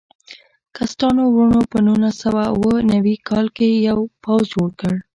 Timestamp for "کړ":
4.79-4.93